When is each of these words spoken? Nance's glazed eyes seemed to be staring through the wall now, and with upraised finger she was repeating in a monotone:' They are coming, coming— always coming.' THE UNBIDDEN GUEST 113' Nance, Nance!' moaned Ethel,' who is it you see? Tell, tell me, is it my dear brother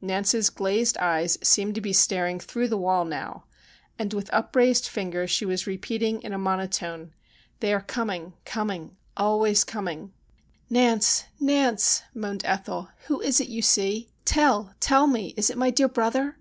Nance's 0.00 0.48
glazed 0.48 0.96
eyes 0.96 1.36
seemed 1.42 1.74
to 1.74 1.80
be 1.82 1.92
staring 1.92 2.40
through 2.40 2.68
the 2.68 2.76
wall 2.78 3.04
now, 3.04 3.44
and 3.98 4.14
with 4.14 4.32
upraised 4.32 4.88
finger 4.88 5.26
she 5.26 5.44
was 5.44 5.66
repeating 5.66 6.22
in 6.22 6.32
a 6.32 6.38
monotone:' 6.38 7.12
They 7.60 7.70
are 7.74 7.82
coming, 7.82 8.32
coming— 8.46 8.96
always 9.18 9.62
coming.' 9.62 10.14
THE 10.70 10.78
UNBIDDEN 10.78 10.98
GUEST 11.00 11.24
113' 11.38 11.48
Nance, 11.50 11.72
Nance!' 12.02 12.02
moaned 12.14 12.44
Ethel,' 12.46 12.88
who 13.08 13.20
is 13.20 13.42
it 13.42 13.48
you 13.48 13.60
see? 13.60 14.08
Tell, 14.24 14.72
tell 14.80 15.06
me, 15.06 15.34
is 15.36 15.50
it 15.50 15.58
my 15.58 15.68
dear 15.68 15.88
brother 15.88 16.38